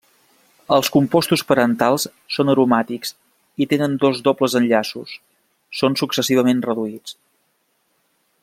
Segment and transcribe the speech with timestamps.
[0.77, 2.05] Els compostos parentals
[2.37, 3.13] són aromàtics
[3.65, 5.15] i tenen dos dobles enllaços;
[5.83, 7.19] són successivament reduïts.